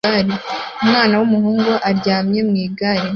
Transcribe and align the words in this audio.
Umwana 0.83 1.13
w'umuhungu 1.19 1.73
aryamye 1.89 2.39
mu 2.47 2.55
igare 2.65 3.07